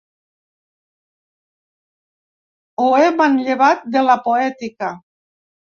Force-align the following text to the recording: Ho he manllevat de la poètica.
Ho 2.81 2.89
he 3.01 3.13
manllevat 3.21 3.89
de 3.99 4.05
la 4.11 4.21
poètica. 4.27 4.95